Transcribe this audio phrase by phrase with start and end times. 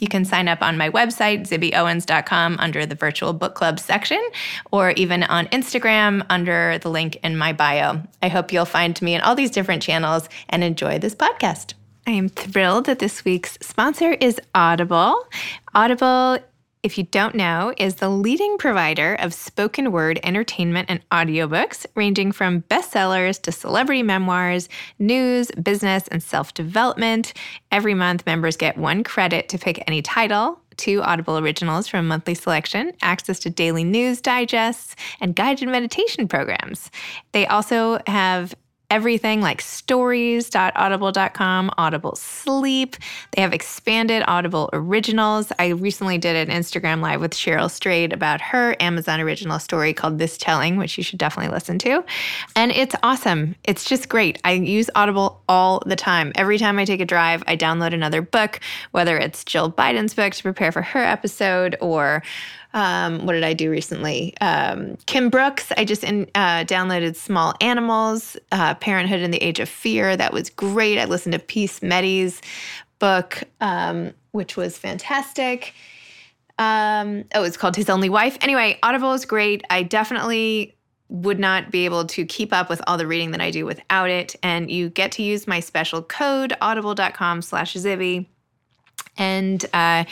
[0.00, 4.22] You can sign up on my website, zibbyowens.com, under the virtual book club section,
[4.70, 8.02] or even on Instagram under the link in my bio.
[8.22, 11.74] I hope you'll find me in all these different channels and enjoy this podcast.
[12.06, 15.26] I am thrilled that this week's sponsor is Audible.
[15.74, 16.38] Audible
[16.82, 22.32] if you don't know, is the leading provider of spoken word entertainment and audiobooks, ranging
[22.32, 24.68] from bestsellers to celebrity memoirs,
[24.98, 27.32] news, business, and self development.
[27.72, 32.34] Every month, members get one credit to pick any title two Audible originals from monthly
[32.34, 36.90] selection, access to daily news digests, and guided meditation programs.
[37.32, 38.54] They also have
[38.90, 42.96] everything like stories.audible.com, Audible Sleep.
[43.32, 45.52] They have expanded Audible originals.
[45.58, 50.18] I recently did an Instagram live with Cheryl Strayed about her Amazon original story called
[50.18, 52.04] This Telling, which you should definitely listen to.
[52.56, 53.54] And it's awesome.
[53.64, 54.40] It's just great.
[54.44, 56.32] I use Audible all the time.
[56.34, 58.60] Every time I take a drive, I download another book,
[58.92, 62.22] whether it's Jill Biden's book to prepare for her episode or
[62.78, 64.34] um, what did I do recently?
[64.40, 65.72] Um, Kim Brooks.
[65.76, 70.16] I just in, uh, downloaded Small Animals, uh, Parenthood in the Age of Fear.
[70.16, 70.96] That was great.
[70.96, 72.40] I listened to Peace Medie's
[73.00, 75.74] book, um, which was fantastic.
[76.60, 78.38] Um, oh, it's called His Only Wife.
[78.42, 79.64] Anyway, Audible is great.
[79.70, 80.76] I definitely
[81.08, 84.08] would not be able to keep up with all the reading that I do without
[84.08, 84.36] it.
[84.40, 88.26] And you get to use my special code, audible.com slash Zibby
[89.18, 90.04] and uh,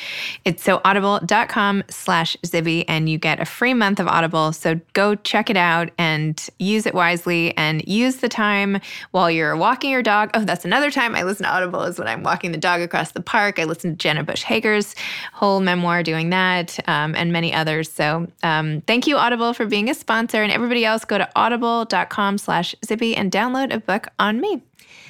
[0.44, 4.52] it's so audible.com slash Zibby, and you get a free month of Audible.
[4.52, 8.80] So go check it out and use it wisely and use the time
[9.12, 10.30] while you're walking your dog.
[10.34, 13.12] Oh, that's another time I listen to Audible is when I'm walking the dog across
[13.12, 13.58] the park.
[13.58, 14.94] I listen to Jenna Bush Hager's
[15.32, 17.90] whole memoir doing that um, and many others.
[17.90, 20.42] So um, thank you, Audible, for being a sponsor.
[20.42, 24.62] And everybody else, go to audible.com slash Zibby and download a book on me.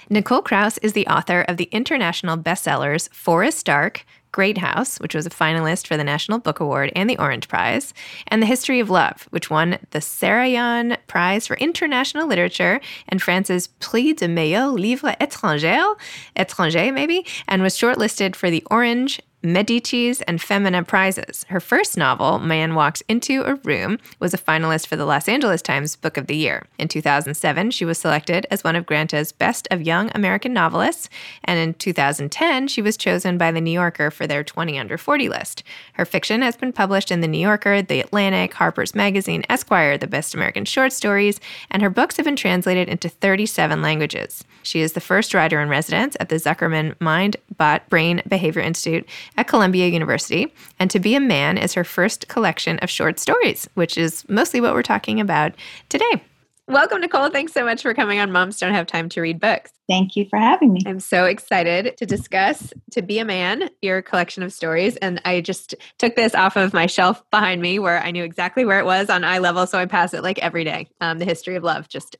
[0.08, 4.04] Nicole Krauss is the author of the international bestsellers Forest Dark,
[4.36, 7.94] Great House, which was a finalist for the National Book Award and the Orange Prize,
[8.28, 13.68] and The History of Love, which won the Saroyan Prize for International Literature and France's
[13.80, 15.96] Prix de Meilleur Livre Étranger,
[16.36, 21.44] étranger maybe, and was shortlisted for the Orange Medicis, and Femina prizes.
[21.48, 25.62] Her first novel, Man Walks Into a Room, was a finalist for the Los Angeles
[25.62, 26.66] Times Book of the Year.
[26.78, 31.08] In 2007, she was selected as one of Granta's Best of Young American Novelists,
[31.44, 35.28] and in 2010, she was chosen by The New Yorker for their 20 Under 40
[35.28, 35.62] list.
[35.94, 40.06] Her fiction has been published in The New Yorker, The Atlantic, Harper's Magazine, Esquire, The
[40.06, 41.40] Best American Short Stories,
[41.70, 44.44] and her books have been translated into 37 languages.
[44.62, 49.06] She is the first writer in residence at the Zuckerman Mind, Bot, Brain Behavior Institute
[49.36, 50.52] at Columbia University.
[50.78, 54.60] And To Be a Man is her first collection of short stories, which is mostly
[54.60, 55.54] what we're talking about
[55.88, 56.22] today.
[56.68, 57.30] Welcome, Nicole.
[57.30, 59.70] Thanks so much for coming on Moms Don't Have Time to Read Books.
[59.88, 60.80] Thank you for having me.
[60.84, 64.96] I'm so excited to discuss To Be a Man, your collection of stories.
[64.96, 68.64] And I just took this off of my shelf behind me where I knew exactly
[68.64, 69.64] where it was on eye level.
[69.68, 70.88] So I pass it like every day.
[71.00, 72.16] Um, the History of Love, just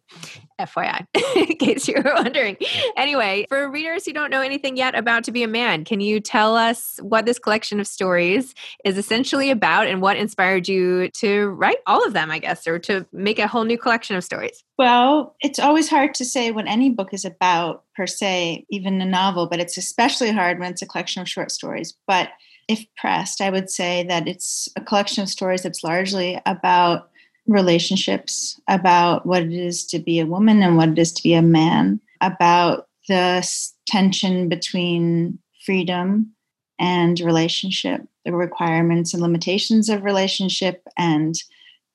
[0.61, 1.07] FYI,
[1.37, 2.57] in case you were wondering.
[2.97, 6.21] Anyway, for readers who don't know anything yet about To Be a Man, can you
[6.21, 8.55] tell us what this collection of stories
[8.85, 12.79] is essentially about and what inspired you to write all of them, I guess, or
[12.81, 14.36] to make a whole new collection of stories?
[14.79, 19.07] Well, it's always hard to say what any book is about, per se, even a
[19.07, 21.95] novel, but it's especially hard when it's a collection of short stories.
[22.07, 22.31] But
[22.69, 27.11] if pressed, I would say that it's a collection of stories that's largely about
[27.47, 31.35] relationships, about what it is to be a woman and what it is to be
[31.35, 33.47] a man, about the
[33.87, 36.33] tension between freedom
[36.79, 41.37] and relationship, the requirements and limitations of relationship, and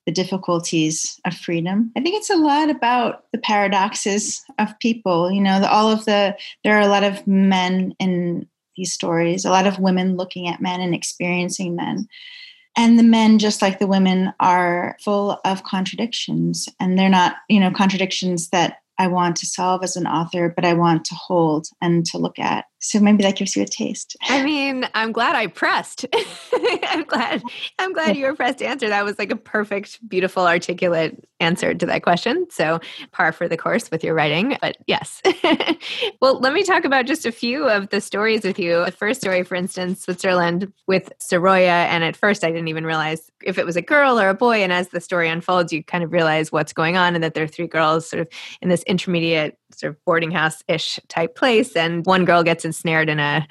[0.06, 1.92] the difficulties of freedom.
[1.96, 5.30] I think it's a lot about the paradoxes of people.
[5.30, 9.44] You know, the, all of the, there are a lot of men in these stories,
[9.44, 12.08] a lot of women looking at men and experiencing men.
[12.76, 16.68] And the men, just like the women, are full of contradictions.
[16.80, 20.64] And they're not, you know, contradictions that I want to solve as an author, but
[20.64, 22.64] I want to hold and to look at.
[22.82, 24.16] So maybe that gives you a taste.
[24.22, 26.04] I mean, I'm glad I pressed.
[26.82, 27.42] I'm glad
[27.78, 28.88] I'm glad you were pressed to answer.
[28.88, 32.46] That was like a perfect, beautiful, articulate answer to that question.
[32.50, 32.80] So
[33.12, 34.56] par for the course with your writing.
[34.60, 35.22] But yes.
[36.20, 38.84] well, let me talk about just a few of the stories with you.
[38.84, 41.86] The first story, for instance, Switzerland with Soraya.
[41.86, 44.62] And at first I didn't even realize if it was a girl or a boy.
[44.62, 47.44] And as the story unfolds, you kind of realize what's going on and that there
[47.44, 48.28] are three girls sort of
[48.60, 51.74] in this intermediate sort of boarding house ish type place.
[51.76, 53.46] And one girl gets ensnared in a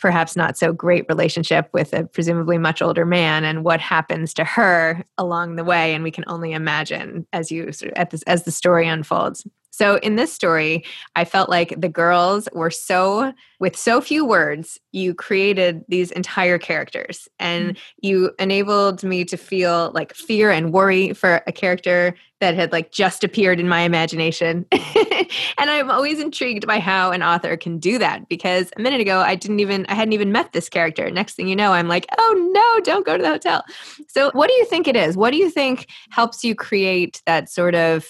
[0.00, 4.44] perhaps not so great relationship with a presumably much older man and what happens to
[4.44, 8.50] her along the way and we can only imagine as you sort of, as the
[8.50, 9.46] story unfolds
[9.78, 10.84] so in this story,
[11.14, 16.58] I felt like the girls were so, with so few words, you created these entire
[16.58, 17.78] characters and mm-hmm.
[18.02, 22.90] you enabled me to feel like fear and worry for a character that had like
[22.90, 24.66] just appeared in my imagination.
[24.72, 29.20] and I'm always intrigued by how an author can do that because a minute ago
[29.20, 31.08] I didn't even I hadn't even met this character.
[31.08, 33.64] Next thing you know, I'm like, "Oh no, don't go to the hotel."
[34.08, 35.16] So, what do you think it is?
[35.16, 38.06] What do you think helps you create that sort of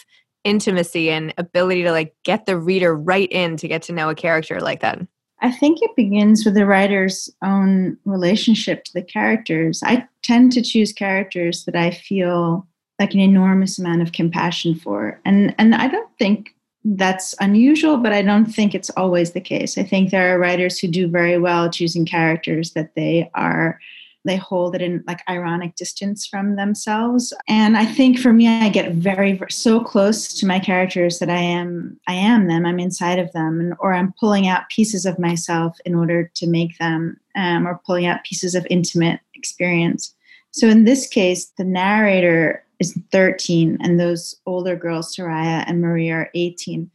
[0.49, 4.15] intimacy and ability to like get the reader right in to get to know a
[4.15, 4.99] character like that?
[5.41, 9.83] I think it begins with the writer's own relationship to the characters.
[9.85, 12.67] I tend to choose characters that I feel
[12.99, 15.21] like an enormous amount of compassion for.
[15.25, 16.55] And and I don't think
[16.85, 19.79] that's unusual, but I don't think it's always the case.
[19.79, 23.79] I think there are writers who do very well choosing characters that they are
[24.25, 27.33] they hold it in like ironic distance from themselves.
[27.49, 31.39] And i think for me i get very so close to my characters that i
[31.39, 32.67] am i am them.
[32.67, 36.47] I'm inside of them and, or i'm pulling out pieces of myself in order to
[36.47, 40.15] make them um, or pulling out pieces of intimate experience.
[40.51, 46.15] So in this case the narrator is 13 and those older girls soraya and maria
[46.15, 46.91] are 18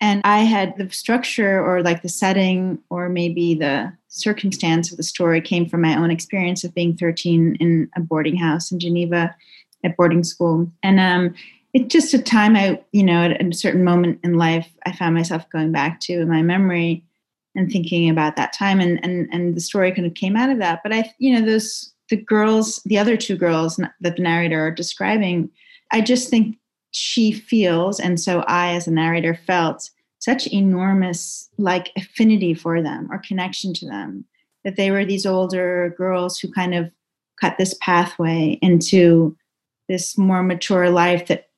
[0.00, 5.02] and i had the structure or like the setting or maybe the circumstance of the
[5.02, 9.34] story came from my own experience of being 13 in a boarding house in geneva
[9.84, 10.70] at boarding school.
[10.82, 11.34] And um,
[11.74, 15.14] it's just a time i you know at a certain moment in life i found
[15.14, 17.04] myself going back to in my memory
[17.54, 20.58] and thinking about that time and and and the story kind of came out of
[20.58, 20.80] that.
[20.82, 24.70] But i you know those the girls the other two girls that the narrator are
[24.70, 25.50] describing
[25.92, 26.56] i just think
[26.90, 33.08] she feels, and so I, as a narrator, felt such enormous like affinity for them
[33.10, 34.24] or connection to them
[34.64, 36.90] that they were these older girls who kind of
[37.40, 39.36] cut this pathway into
[39.88, 41.48] this more mature life that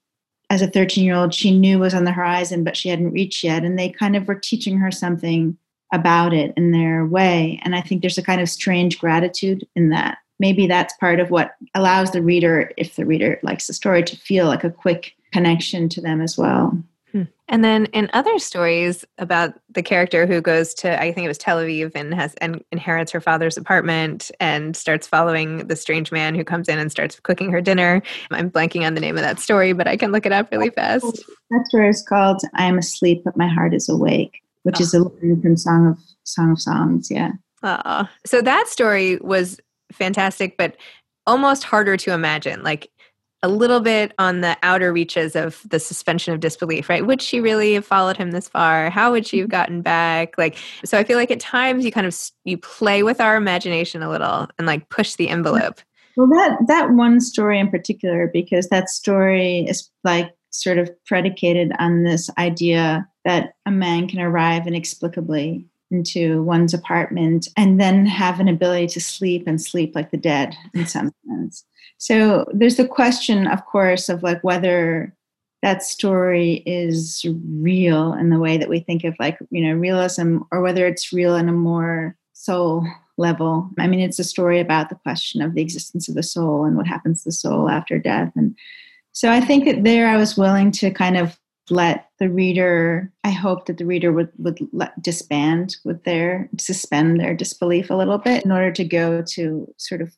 [0.50, 3.42] as a 13 year old she knew was on the horizon but she hadn't reached
[3.42, 3.64] yet.
[3.64, 5.56] And they kind of were teaching her something
[5.92, 7.60] about it in their way.
[7.64, 11.30] And i think there's a kind of strange gratitude in that maybe that's part of
[11.30, 15.14] what allows the reader if the reader likes the story to feel like a quick
[15.32, 16.76] connection to them as well.
[17.12, 17.24] Hmm.
[17.48, 21.38] And then in other stories about the character who goes to, I think it was
[21.38, 26.34] Tel Aviv and has and inherits her father's apartment and starts following the strange man
[26.34, 28.00] who comes in and starts cooking her dinner.
[28.30, 30.70] I'm blanking on the name of that story, but I can look it up really
[30.70, 31.22] fast.
[31.50, 34.82] That story is called "I am asleep, but my heart is awake," which oh.
[34.82, 37.10] is a line from Song of Song of Songs.
[37.10, 37.32] Yeah.
[37.62, 39.60] Oh, so that story was
[39.92, 40.76] fantastic, but
[41.26, 42.62] almost harder to imagine.
[42.62, 42.90] Like
[43.42, 47.06] a little bit on the outer reaches of the suspension of disbelief, right?
[47.06, 48.90] Would she really have followed him this far?
[48.90, 49.52] How would she have mm-hmm.
[49.52, 50.36] gotten back?
[50.36, 54.02] Like, so I feel like at times you kind of you play with our imagination
[54.02, 55.80] a little and like push the envelope.
[56.16, 61.72] Well, that that one story in particular, because that story is like sort of predicated
[61.78, 68.40] on this idea that a man can arrive inexplicably into one's apartment and then have
[68.40, 71.64] an ability to sleep and sleep like the dead in some sense.
[71.98, 75.14] So there's the question, of course, of like whether
[75.62, 77.24] that story is
[77.60, 81.12] real in the way that we think of like, you know, realism or whether it's
[81.12, 82.86] real in a more soul
[83.18, 83.68] level.
[83.78, 86.76] I mean, it's a story about the question of the existence of the soul and
[86.76, 88.32] what happens to the soul after death.
[88.34, 88.56] And
[89.12, 91.38] so I think that there I was willing to kind of
[91.70, 97.20] let the reader i hope that the reader would would let, disband with their suspend
[97.20, 100.12] their disbelief a little bit in order to go to sort of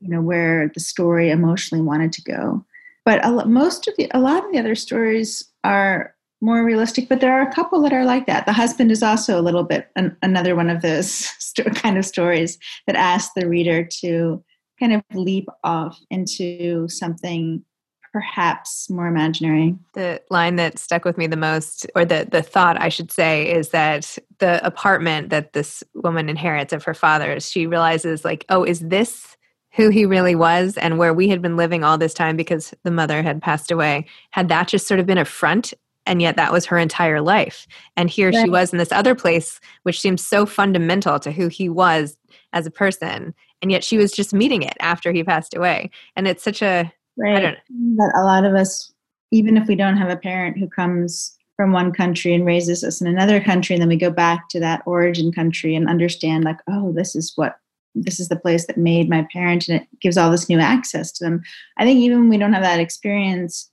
[0.00, 2.64] you know where the story emotionally wanted to go.
[3.04, 7.20] But a, most of the a lot of the other stories are more realistic but
[7.20, 8.46] there are a couple that are like that.
[8.46, 12.04] The husband is also a little bit an, another one of those st- kind of
[12.04, 14.44] stories that ask the reader to
[14.78, 17.64] kind of leap off into something
[18.16, 19.74] perhaps more imaginary.
[19.92, 23.52] The line that stuck with me the most, or the, the thought I should say,
[23.52, 28.64] is that the apartment that this woman inherits of her father's, she realizes, like, oh,
[28.64, 29.36] is this
[29.72, 32.90] who he really was and where we had been living all this time because the
[32.90, 34.06] mother had passed away?
[34.30, 35.74] Had that just sort of been a front
[36.06, 37.66] and yet that was her entire life
[37.98, 38.44] and here right.
[38.44, 42.16] she was in this other place which seems so fundamental to who he was
[42.52, 46.28] as a person and yet she was just meeting it after he passed away and
[46.28, 47.36] it's such a right.
[47.36, 48.06] I don't know.
[48.06, 48.92] That a lot of us
[49.32, 53.00] even if we don't have a parent who comes from one country and raises us
[53.00, 56.58] in another country and then we go back to that origin country and understand like
[56.68, 57.58] oh this is what
[57.94, 61.10] this is the place that made my parent and it gives all this new access
[61.10, 61.42] to them
[61.78, 63.70] i think even when we don't have that experience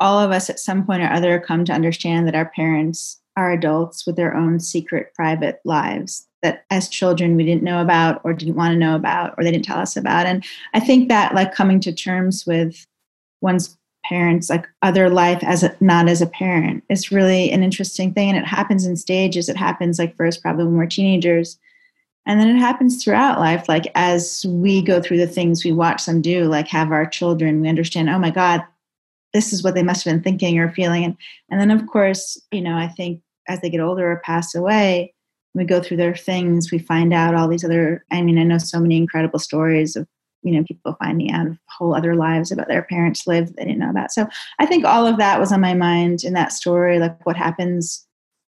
[0.00, 3.52] all of us at some point or other come to understand that our parents are
[3.52, 8.32] adults with their own secret private lives that as children we didn't know about or
[8.32, 10.26] didn't want to know about or they didn't tell us about.
[10.26, 12.86] And i think that like coming to terms with
[13.40, 18.12] one's parents like other life as a, not as a parent is really an interesting
[18.12, 18.28] thing.
[18.28, 19.48] And it happens in stages.
[19.48, 21.58] It happens like first probably when we're teenagers.
[22.26, 26.06] And then it happens throughout life like as we go through the things we watch
[26.06, 28.64] them do like have our children we understand oh my god
[29.34, 31.04] this is what they must have been thinking or feeling.
[31.04, 31.16] And
[31.50, 35.13] and then of course you know i think as they get older or pass away
[35.54, 38.58] we go through their things we find out all these other i mean i know
[38.58, 40.06] so many incredible stories of
[40.44, 43.78] you know people finding out of whole other lives about their parents lived they didn't
[43.78, 44.12] know about.
[44.12, 44.28] So
[44.60, 48.06] i think all of that was on my mind in that story like what happens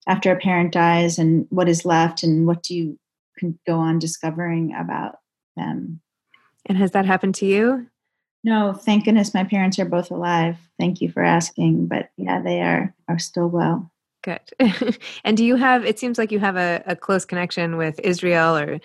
[0.08, 2.98] after a parent dies and what is left and what do you
[3.38, 5.18] can go on discovering about
[5.56, 6.02] them.
[6.66, 7.88] And has that happened to you?
[8.44, 10.58] No thank goodness my parents are both alive.
[10.80, 13.91] Thank you for asking but yeah they are are still well
[14.22, 14.40] good.
[15.24, 18.58] And do you have it seems like you have a, a close connection with israel
[18.58, 18.80] or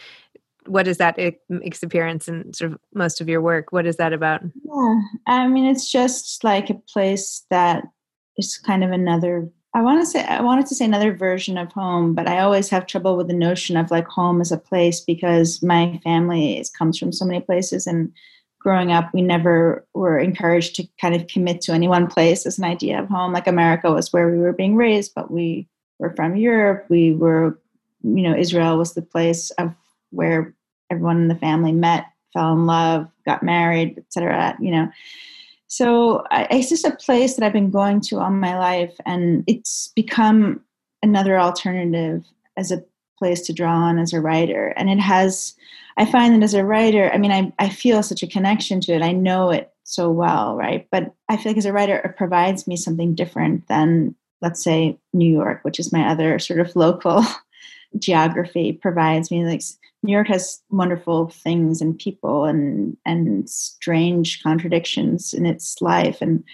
[0.66, 3.70] what is that makes appearance in sort of most of your work?
[3.70, 4.42] What is that about?
[4.64, 7.84] Yeah i mean it's just like a place that
[8.36, 11.72] is kind of another i want to say i wanted to say another version of
[11.72, 15.00] home but i always have trouble with the notion of like home as a place
[15.00, 18.12] because my family is, comes from so many places and
[18.66, 22.58] growing up we never were encouraged to kind of commit to any one place as
[22.58, 25.68] an idea of home like america was where we were being raised but we
[26.00, 27.58] were from europe we were
[28.02, 29.72] you know israel was the place of
[30.10, 30.54] where
[30.90, 34.56] everyone in the family met, fell in love, got married, etc.
[34.60, 34.88] You know,
[35.66, 39.44] so I, it's just a place that I've been going to all my life, and
[39.46, 40.60] it's become
[41.02, 42.24] another alternative
[42.56, 42.82] as a
[43.18, 44.68] place to draw on as a writer.
[44.76, 45.54] And it has,
[45.96, 48.92] I find that as a writer, I mean, I, I feel such a connection to
[48.92, 49.02] it.
[49.02, 50.86] I know it so well, right?
[50.90, 54.98] But I feel like as a writer, it provides me something different than, let's say,
[55.12, 57.24] New York, which is my other sort of local
[57.98, 59.62] geography provides me like
[60.02, 66.44] New York has wonderful things and people and and strange contradictions in its life and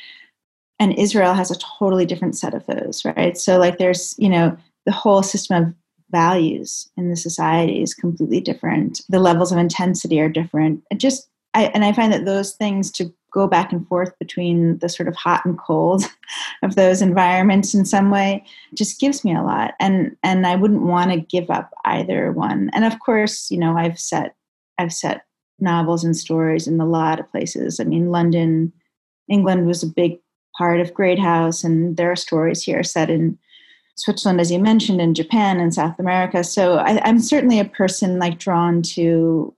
[0.83, 3.39] and Israel has a totally different set of those, right?
[3.39, 5.75] So like there's, you know, the whole system of
[6.13, 9.01] values in the society is completely different.
[9.09, 10.83] The levels of intensity are different.
[10.91, 14.79] It just I and I find that those things to go back and forth between
[14.79, 16.05] the sort of hot and cold
[16.63, 20.83] of those environments in some way just gives me a lot and and i wouldn't
[20.83, 24.37] want to give up either one and of course you know i've set
[24.79, 25.25] i've set
[25.59, 28.73] novels and stories in a lot of places i mean london
[29.29, 30.19] england was a big
[30.57, 33.39] part of great house and there are stories here set in
[33.97, 38.19] switzerland as you mentioned in japan and south america so I, i'm certainly a person
[38.19, 39.55] like drawn to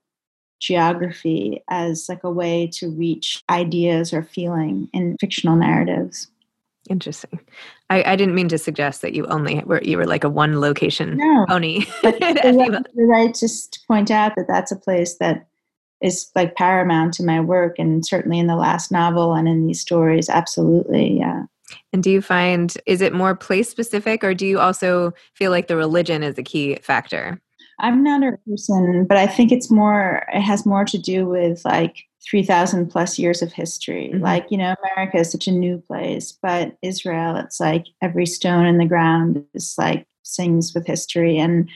[0.65, 6.29] geography as like a way to reach ideas or feeling in fictional narratives.
[6.89, 7.41] Interesting.
[7.91, 10.61] I, I didn't mean to suggest that you only were you were like a one
[10.61, 11.87] location no, pony.
[12.03, 15.47] you're right just to point out that that's a place that
[16.03, 19.81] is like paramount to my work and certainly in the last novel and in these
[19.81, 21.45] stories absolutely yeah
[21.93, 25.67] and do you find is it more place specific or do you also feel like
[25.67, 27.41] the religion is a key factor
[27.81, 31.65] I'm not a person, but I think it's more, it has more to do with
[31.65, 34.11] like 3,000 plus years of history.
[34.13, 34.23] Mm-hmm.
[34.23, 38.67] Like, you know, America is such a new place, but Israel, it's like every stone
[38.67, 41.39] in the ground is like sings with history.
[41.39, 41.69] And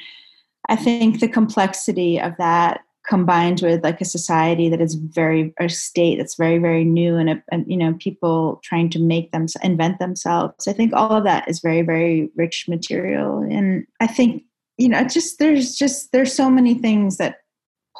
[0.68, 5.68] I think the complexity of that combined with like a society that is very a
[5.68, 9.46] state that's very very new and, a, and, you know people trying to make them
[9.62, 14.42] invent themselves i think all of that is very very rich material and i think
[14.78, 17.38] you know, just there's just there's so many things that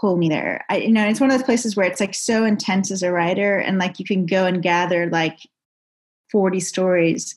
[0.01, 0.65] pull me there.
[0.71, 3.13] I you know, it's one of those places where it's like so intense as a
[3.13, 5.39] writer and like you can go and gather like
[6.31, 7.35] 40 stories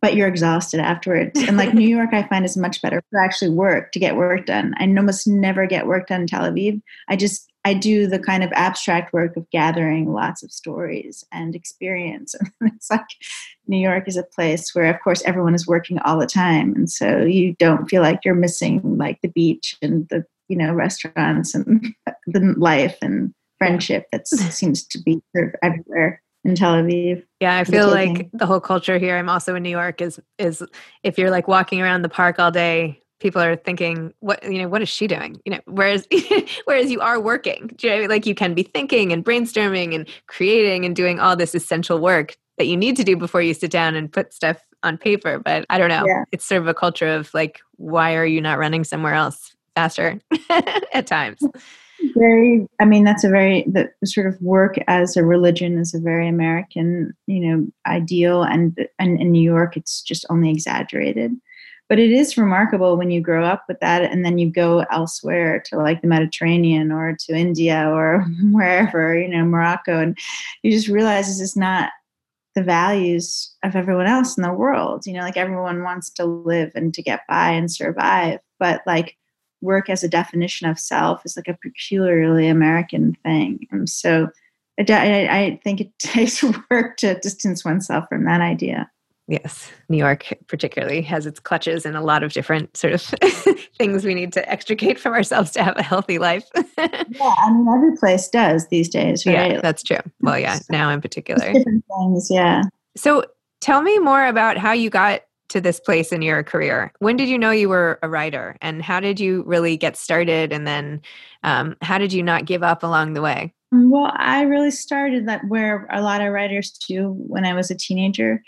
[0.00, 1.38] but you're exhausted afterwards.
[1.40, 4.46] And like New York, I find is much better for actually work to get work
[4.46, 4.74] done.
[4.78, 6.80] I almost never get work done in Tel Aviv.
[7.08, 11.54] I just I do the kind of abstract work of gathering lots of stories and
[11.54, 12.34] experience.
[12.34, 13.04] And it's like
[13.66, 16.90] New York is a place where, of course, everyone is working all the time, and
[16.90, 21.54] so you don't feel like you're missing like the beach and the you know restaurants
[21.54, 21.94] and
[22.26, 26.22] the life and friendship that seems to be sort of everywhere.
[26.44, 27.22] In Tel Aviv.
[27.40, 29.16] Yeah, I feel like the whole culture here.
[29.16, 30.00] I'm also in New York.
[30.00, 30.62] Is is
[31.02, 34.68] if you're like walking around the park all day, people are thinking, what you know,
[34.68, 35.40] what is she doing?
[35.44, 36.06] You know, whereas
[36.64, 37.76] whereas you are working.
[37.80, 41.54] You know, like you can be thinking and brainstorming and creating and doing all this
[41.54, 44.98] essential work that you need to do before you sit down and put stuff on
[44.98, 45.38] paper.
[45.38, 46.04] But I don't know.
[46.06, 46.24] Yeah.
[46.32, 50.20] It's sort of a culture of like, why are you not running somewhere else faster
[50.50, 51.40] at times?
[52.16, 56.00] Very i mean that's a very the sort of work as a religion is a
[56.00, 61.32] very american you know ideal and and in new york it's just only exaggerated.
[61.88, 65.60] But it is remarkable when you grow up with that and then you go elsewhere
[65.66, 70.16] to like the mediterranean or to india or wherever you know morocco and
[70.62, 71.90] you just realize this is not
[72.54, 75.06] the values of everyone else in the world.
[75.06, 79.16] You know like everyone wants to live and to get by and survive but like
[79.60, 83.66] work as a definition of self is like a peculiarly American thing.
[83.70, 84.28] And so
[84.78, 88.90] I, I think it takes work to distance oneself from that idea.
[89.30, 93.00] Yes, New York particularly has its clutches in a lot of different sort of
[93.78, 96.48] things we need to extricate from ourselves to have a healthy life.
[96.56, 96.88] yeah,
[97.38, 99.52] I mean every place does these days, right?
[99.52, 100.00] Yeah, that's true.
[100.20, 101.52] Well, yeah, now in particular.
[101.52, 102.64] Different things, yeah.
[102.96, 103.24] So
[103.60, 106.92] tell me more about how you got to this place in your career.
[107.00, 110.52] When did you know you were a writer, and how did you really get started?
[110.52, 111.02] And then,
[111.44, 113.52] um, how did you not give up along the way?
[113.72, 117.76] Well, I really started that where a lot of writers do when I was a
[117.76, 118.42] teenager,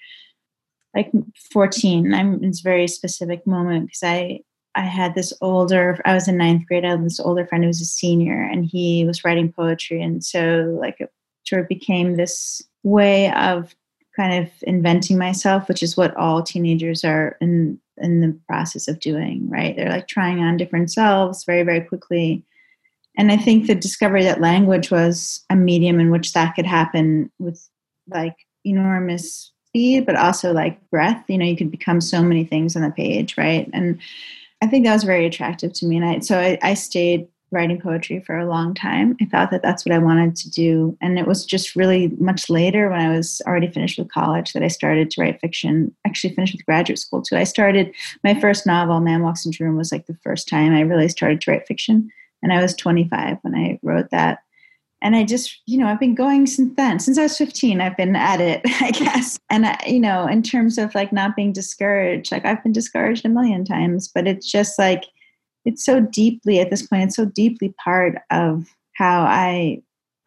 [0.95, 1.13] like
[1.53, 2.13] 14.
[2.13, 4.41] I'm it's very specific moment because I
[4.75, 6.85] I had this older I was in ninth grade.
[6.85, 10.25] I had this older friend who was a senior, and he was writing poetry, and
[10.25, 11.11] so like it
[11.45, 13.75] sort of became this way of
[14.17, 19.01] kind of inventing myself, which is what all teenagers are in in the process of
[19.01, 19.77] doing, right?
[19.77, 22.45] They're like trying on different selves very, very quickly.
[23.17, 27.31] And I think the discovery that language was a medium in which that could happen
[27.39, 27.69] with
[28.09, 31.25] like enormous speed, but also like breath.
[31.29, 33.69] You know, you could become so many things on the page, right?
[33.73, 34.01] And
[34.63, 35.97] I think that was very attractive to me.
[35.97, 39.17] And I so I, I stayed writing poetry for a long time.
[39.21, 40.97] I thought that that's what I wanted to do.
[41.01, 44.63] And it was just really much later when I was already finished with college that
[44.63, 47.37] I started to write fiction, actually finished with graduate school too.
[47.37, 50.81] I started my first novel, Man Walks Into Room, was like the first time I
[50.81, 52.11] really started to write fiction.
[52.43, 54.41] And I was 25 when I wrote that.
[55.03, 57.01] And I just, you know, I've been going since then.
[57.01, 59.39] Since I was 15, I've been at it, I guess.
[59.51, 63.27] And, I, you know, in terms of like not being discouraged, like I've been discouraged
[63.27, 65.05] a million times, but it's just like,
[65.65, 69.81] it's so deeply at this point it's so deeply part of how i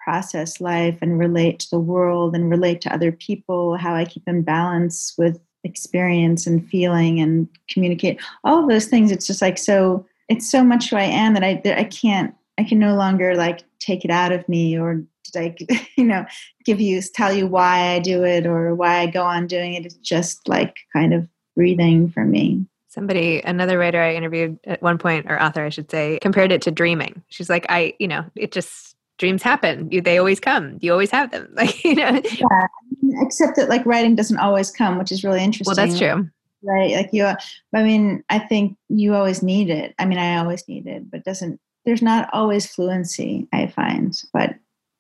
[0.04, 4.24] process life and relate to the world and relate to other people how i keep
[4.28, 9.12] in balance with experience and feeling and communicate all those things.
[9.12, 12.34] It's just like so it's so much who i am that i that i can't
[12.58, 15.04] i can no longer like take it out of me or
[15.36, 15.60] like
[15.98, 16.26] you know
[16.66, 19.86] give you tell you why i do it or why i go on doing it.
[19.86, 24.98] It's just like kind of breathing for me Somebody, another writer I interviewed at one
[24.98, 27.22] point, or author, I should say, compared it to dreaming.
[27.28, 29.92] She's like, I, you know, it just dreams happen.
[29.92, 30.78] You, they always come.
[30.80, 31.50] You always have them.
[31.56, 32.22] Like, you know.
[32.24, 33.22] Yeah.
[33.22, 35.76] Except that like writing doesn't always come, which is really interesting.
[35.76, 36.30] Well, that's true.
[36.64, 36.96] Right.
[36.96, 39.94] Like you, I mean, I think you always need it.
[40.00, 44.56] I mean, I always need it, but doesn't, there's not always fluency, I find, but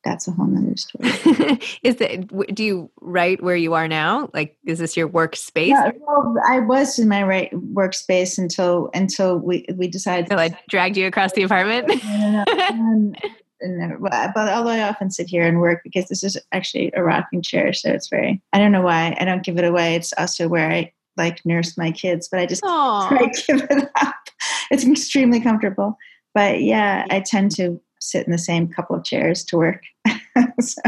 [0.06, 1.10] that's a whole nother story.
[1.84, 2.56] is it?
[2.56, 4.30] Do you write where you are now?
[4.34, 5.70] Like, is this your workspace?
[5.70, 10.30] Yeah, well, I was in my right workspace until until we we decided.
[10.30, 11.90] So I dragged you across the apartment.
[11.92, 13.18] Um, and,
[13.62, 17.42] and, but although I often sit here and work because this is actually a rocking
[17.42, 18.42] chair, so it's very.
[18.54, 19.96] I don't know why I don't give it away.
[19.96, 24.16] It's also where I like nurse my kids, but I just I give it up.
[24.70, 25.98] It's extremely comfortable.
[26.36, 29.84] But yeah, I tend to sit in the same couple of chairs to work.
[30.60, 30.82] so.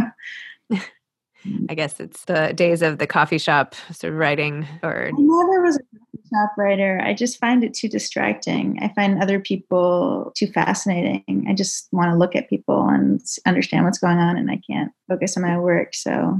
[1.69, 5.61] I guess it's the days of the coffee shop sort of writing or I never
[5.61, 6.99] was a coffee shop writer.
[7.01, 8.79] I just find it too distracting.
[8.81, 11.45] I find other people too fascinating.
[11.47, 14.91] I just want to look at people and understand what's going on and I can't
[15.07, 15.93] focus on my work.
[15.93, 16.39] So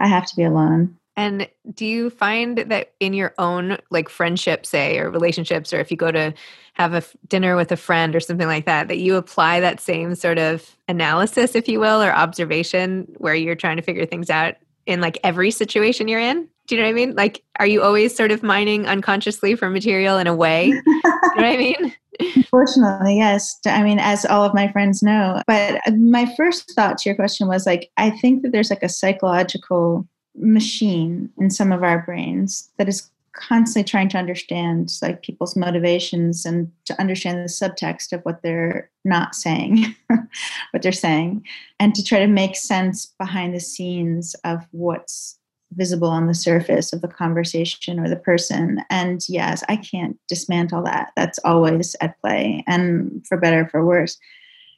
[0.00, 0.96] I have to be alone.
[1.16, 5.90] And do you find that in your own like friendship, say, or relationships, or if
[5.90, 6.32] you go to
[6.74, 9.80] have a f- dinner with a friend or something like that, that you apply that
[9.80, 14.30] same sort of analysis, if you will, or observation where you're trying to figure things
[14.30, 14.54] out
[14.86, 16.48] in like every situation you're in?
[16.66, 17.14] Do you know what I mean?
[17.14, 20.66] Like, are you always sort of mining unconsciously for material in a way?
[20.66, 21.94] you know what I mean?
[22.36, 23.58] Unfortunately, yes.
[23.66, 25.42] I mean, as all of my friends know.
[25.46, 28.82] But uh, my first thought to your question was like, I think that there's like
[28.82, 35.22] a psychological machine in some of our brains that is constantly trying to understand like
[35.22, 39.94] people's motivations and to understand the subtext of what they're not saying,
[40.70, 41.44] what they're saying,
[41.80, 45.38] and to try to make sense behind the scenes of what's
[45.74, 48.82] visible on the surface of the conversation or the person.
[48.90, 51.12] And yes, I can't dismantle that.
[51.16, 54.18] That's always at play, and for better for worse.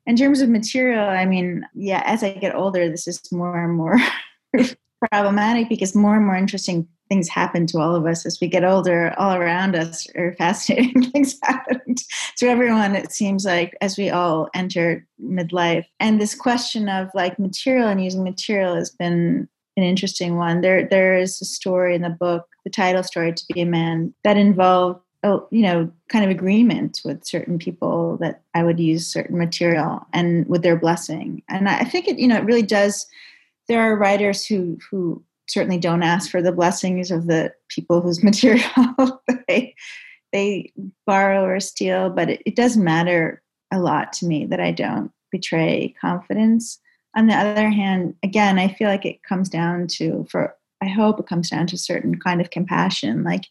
[0.07, 3.75] In terms of material, I mean, yeah, as I get older, this is more and
[3.75, 3.97] more
[5.11, 8.65] problematic because more and more interesting things happen to all of us as we get
[8.65, 9.15] older.
[9.19, 11.95] All around us are fascinating things happen
[12.37, 12.95] to everyone.
[12.95, 18.03] It seems like as we all enter midlife, and this question of like material and
[18.03, 20.61] using material has been an interesting one.
[20.61, 24.15] There, there is a story in the book, the title story, "To Be a Man,"
[24.23, 29.07] that involved, oh, you know, kind of agreement with certain people that I would use
[29.07, 31.43] certain material and with their blessing.
[31.49, 33.07] And I think it, you know, it really does.
[33.69, 38.23] There are writers who who certainly don't ask for the blessings of the people whose
[38.25, 39.75] material they
[40.33, 40.73] they
[41.07, 45.11] borrow or steal, but it, it does matter a lot to me that I don't
[45.31, 46.79] betray confidence.
[47.17, 51.21] On the other hand again i feel like it comes down to for i hope
[51.21, 53.23] it comes down to a certain kind of compassion.
[53.23, 53.45] Like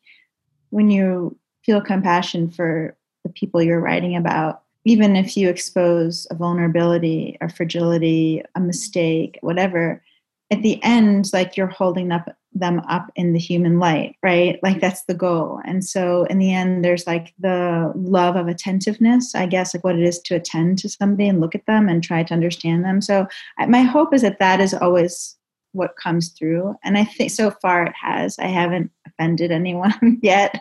[0.70, 6.36] when you feel compassion for the people you're writing about even if you expose a
[6.36, 10.04] vulnerability a fragility a mistake whatever
[10.52, 14.60] at the end like you're holding up them up in the human light, right?
[14.64, 15.60] Like that's the goal.
[15.66, 19.98] And so in the end, there's like the love of attentiveness, I guess, like what
[19.98, 23.02] it is to attend to somebody and look at them and try to understand them.
[23.02, 23.28] So
[23.68, 25.36] my hope is that that is always
[25.72, 26.76] what comes through.
[26.84, 28.38] And I think so far it has.
[28.38, 30.60] I haven't offended anyone yet,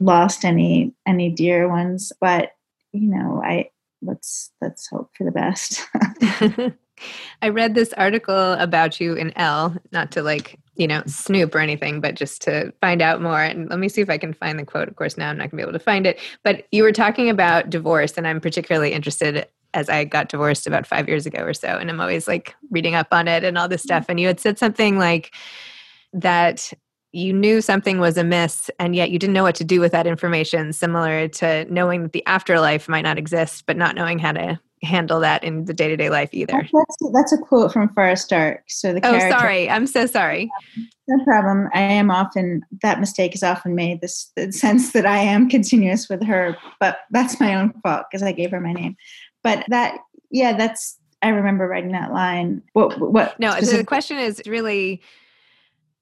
[0.00, 2.52] lost any any dear ones, but
[2.92, 3.70] you know, I
[4.02, 5.86] let's let's hope for the best.
[7.42, 11.58] I read this article about you in Elle, not to like, you know, snoop or
[11.58, 13.42] anything, but just to find out more.
[13.42, 14.88] And let me see if I can find the quote.
[14.88, 16.18] Of course, now I'm not going to be able to find it.
[16.44, 20.86] But you were talking about divorce, and I'm particularly interested as I got divorced about
[20.86, 21.68] five years ago or so.
[21.68, 23.86] And I'm always like reading up on it and all this mm-hmm.
[23.86, 24.06] stuff.
[24.08, 25.32] And you had said something like
[26.12, 26.72] that
[27.12, 30.06] you knew something was amiss and yet you didn't know what to do with that
[30.06, 34.58] information similar to knowing that the afterlife might not exist but not knowing how to
[34.82, 36.66] handle that in the day-to-day life either.
[36.72, 39.68] That's, that's a quote from Forest Dark so the oh sorry.
[39.68, 40.50] I'm so sorry.
[41.06, 41.68] No problem.
[41.74, 46.08] I am often that mistake is often made this the sense that i am continuous
[46.08, 48.96] with her but that's my own fault because i gave her my name.
[49.42, 49.98] But that
[50.30, 52.62] yeah that's i remember writing that line.
[52.72, 55.02] What what no the question is really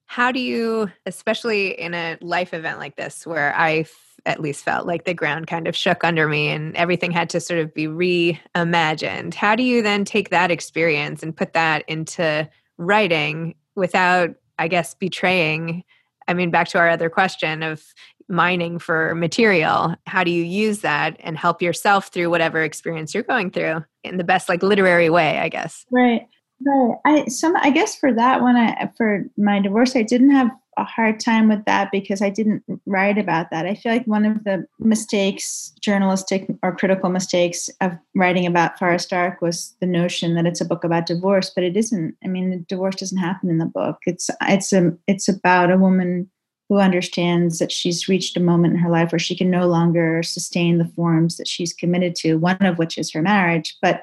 [0.09, 3.85] how do you especially in a life event like this where i
[4.27, 7.41] at least felt like the ground kind of shook under me and everything had to
[7.41, 9.35] sort of be reimagined.
[9.35, 14.95] How do you then take that experience and put that into writing without, I guess,
[14.95, 15.83] betraying?
[16.27, 17.83] I mean, back to our other question of
[18.29, 19.95] mining for material.
[20.07, 24.19] How do you use that and help yourself through whatever experience you're going through in
[24.19, 25.87] the best, like, literary way, I guess?
[25.91, 26.29] Right.
[26.65, 26.97] Right.
[27.05, 30.85] I some I guess for that one I for my divorce I didn't have a
[30.85, 33.67] hard time with that because I didn't write about that.
[33.67, 39.11] I feel like one of the mistakes, journalistic or critical mistakes of writing about Forest
[39.11, 42.17] Dark was the notion that it's a book about divorce, but it isn't.
[42.25, 43.99] I mean, divorce doesn't happen in the book.
[44.07, 46.31] It's it's a it's about a woman
[46.69, 50.23] who understands that she's reached a moment in her life where she can no longer
[50.23, 54.03] sustain the forms that she's committed to, one of which is her marriage, but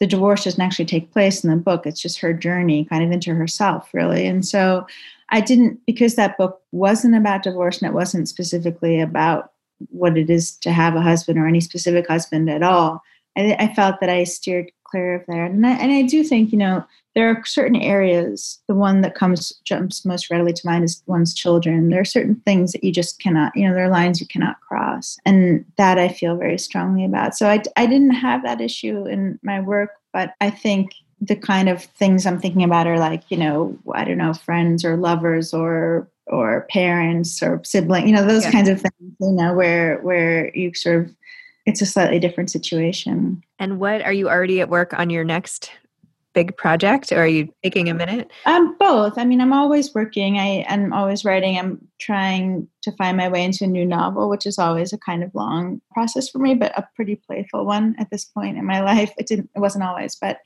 [0.00, 1.86] the divorce doesn't actually take place in the book.
[1.86, 4.26] It's just her journey kind of into herself, really.
[4.26, 4.86] And so
[5.30, 9.52] I didn't, because that book wasn't about divorce and it wasn't specifically about
[9.90, 13.02] what it is to have a husband or any specific husband at all.
[13.36, 15.44] I, I felt that I steered clear of there.
[15.44, 19.14] And I, and I do think, you know, there are certain areas, the one that
[19.14, 21.88] comes, jumps most readily to mind is one's children.
[21.88, 24.60] There are certain things that you just cannot, you know, there are lines you cannot
[24.60, 25.16] cross.
[25.24, 27.36] And that I feel very strongly about.
[27.36, 31.68] So I, I didn't have that issue in my work, but I think the kind
[31.68, 35.54] of things I'm thinking about are like, you know, I don't know, friends or lovers
[35.54, 38.50] or or parents or sibling, you know, those yeah.
[38.50, 41.14] kinds of things, you know, where where you sort of
[41.66, 43.42] it's a slightly different situation.
[43.58, 45.70] And what are you already at work on your next
[46.34, 48.30] big project or are you taking a minute?
[48.44, 49.16] Um both.
[49.16, 50.38] I mean, I'm always working.
[50.38, 51.56] I am always writing.
[51.56, 55.22] I'm trying to find my way into a new novel, which is always a kind
[55.22, 58.80] of long process for me, but a pretty playful one at this point in my
[58.92, 59.12] life.
[59.16, 60.38] It didn't it wasn't always, but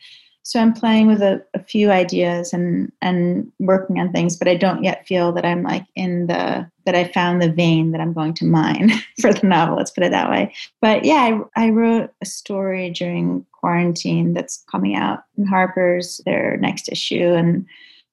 [0.48, 4.54] so I'm playing with a, a, few ideas and and working on things, but I
[4.54, 8.14] don't yet feel that I'm like in the that I found the vein that I'm
[8.14, 9.76] going to mine for the novel.
[9.76, 10.54] Let's put it that way.
[10.80, 16.56] But yeah, I, I wrote a story during quarantine that's coming out in Harper's their
[16.56, 17.66] next issue, and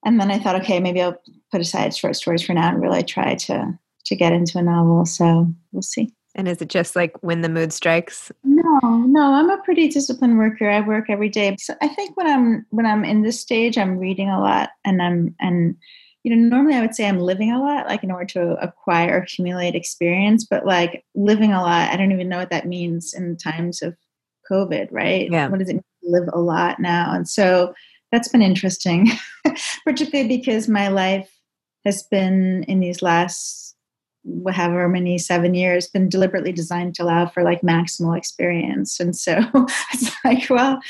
[0.04, 1.18] and then I thought, okay, maybe I'll
[1.50, 5.06] put aside short stories for now and really try to to get into a novel.
[5.06, 6.12] So we'll see.
[6.36, 8.30] And is it just like when the mood strikes?
[8.44, 10.70] No, no, I'm a pretty disciplined worker.
[10.70, 11.56] I work every day.
[11.58, 15.02] So I think when I'm when I'm in this stage, I'm reading a lot and
[15.02, 15.76] I'm and
[16.24, 19.14] you know, normally I would say I'm living a lot, like in order to acquire,
[19.14, 23.14] or accumulate experience, but like living a lot, I don't even know what that means
[23.14, 23.96] in times of
[24.50, 25.30] COVID, right?
[25.30, 25.46] Yeah.
[25.46, 27.12] What does it mean to live a lot now?
[27.14, 27.74] And so
[28.10, 29.08] that's been interesting,
[29.84, 31.30] particularly because my life
[31.84, 33.75] has been in these last
[34.50, 39.38] however many seven years been deliberately designed to allow for like maximal experience and so
[39.92, 40.80] it's like well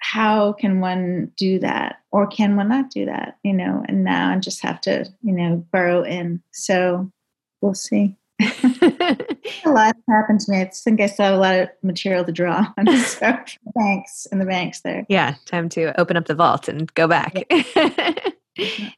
[0.00, 4.32] how can one do that or can one not do that you know and now
[4.32, 7.10] i just have to you know burrow in so
[7.60, 8.16] we'll see
[8.62, 9.16] a
[9.66, 10.62] lot happened to me.
[10.62, 12.86] I think I still have a lot of material to draw on.
[12.96, 13.36] So
[13.76, 15.04] thanks in the banks there.
[15.10, 17.34] Yeah, time to open up the vault and go back.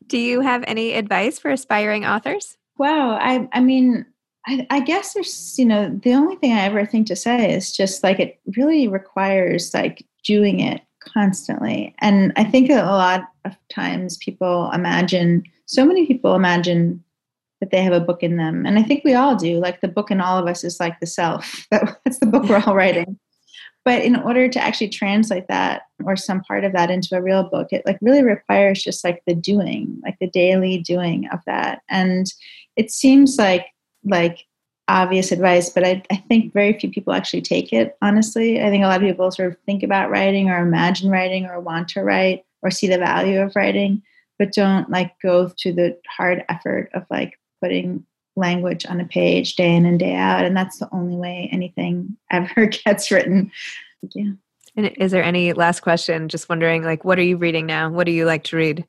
[0.06, 2.56] Do you have any advice for aspiring authors?
[2.78, 4.06] Wow, I I mean,
[4.46, 7.76] I, I, guess there's you know the only thing I ever think to say is
[7.76, 13.56] just like it really requires like doing it constantly, and I think a lot of
[13.68, 17.02] times people imagine so many people imagine
[17.62, 18.66] that they have a book in them.
[18.66, 19.60] And I think we all do.
[19.60, 21.64] Like the book in all of us is like the self.
[21.70, 23.18] That's the book we're all writing.
[23.84, 27.44] But in order to actually translate that or some part of that into a real
[27.44, 31.82] book, it like really requires just like the doing, like the daily doing of that.
[31.88, 32.26] And
[32.76, 33.66] it seems like
[34.04, 34.46] like
[34.88, 38.60] obvious advice, but I, I think very few people actually take it, honestly.
[38.60, 41.60] I think a lot of people sort of think about writing or imagine writing or
[41.60, 44.02] want to write or see the value of writing,
[44.38, 48.04] but don't like go through the hard effort of like putting
[48.34, 52.16] language on a page day in and day out and that's the only way anything
[52.30, 53.50] ever gets written.
[54.14, 54.32] Yeah.
[54.74, 56.28] And is there any last question?
[56.28, 57.90] Just wondering like what are you reading now?
[57.90, 58.86] What do you like to read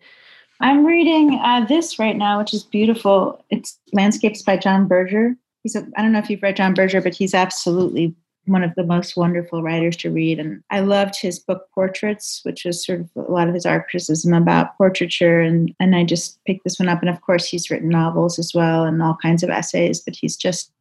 [0.63, 5.75] i'm reading uh, this right now which is beautiful it's landscapes by john berger he's
[5.75, 8.83] a, i don't know if you've read john berger but he's absolutely one of the
[8.83, 10.39] most wonderful writers to read.
[10.39, 13.87] And I loved his book Portraits, which was sort of a lot of his art
[13.89, 15.39] criticism about portraiture.
[15.39, 17.01] And, and I just picked this one up.
[17.01, 20.35] And of course, he's written novels as well and all kinds of essays, but he's
[20.35, 20.71] just,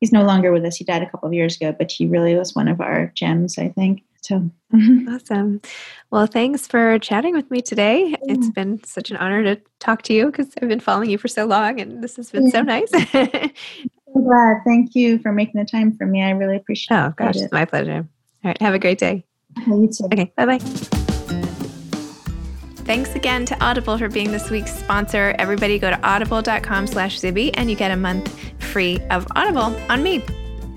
[0.00, 0.76] he's no longer with us.
[0.76, 3.58] He died a couple of years ago, but he really was one of our gems,
[3.58, 4.02] I think.
[4.22, 5.08] So mm-hmm.
[5.08, 5.60] awesome.
[6.10, 8.10] Well, thanks for chatting with me today.
[8.10, 8.16] Yeah.
[8.22, 11.28] It's been such an honor to talk to you because I've been following you for
[11.28, 12.52] so long and this has been yeah.
[12.52, 12.90] so nice.
[13.12, 14.58] so glad.
[14.64, 16.22] Thank you for making the time for me.
[16.22, 17.00] I really appreciate it.
[17.00, 17.42] Oh, gosh, it.
[17.42, 18.06] it's my pleasure.
[18.44, 18.62] All right.
[18.62, 19.24] Have a great day.
[19.60, 20.04] Okay, you too.
[20.06, 20.32] Okay.
[20.36, 20.58] Bye bye.
[22.84, 25.34] Thanks again to Audible for being this week's sponsor.
[25.38, 30.02] Everybody go to audible.com slash Zibby and you get a month free of Audible on
[30.02, 30.24] me.